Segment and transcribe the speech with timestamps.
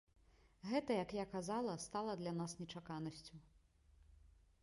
[0.69, 3.35] Гэта як я казала, стала для нас нечаканасцю.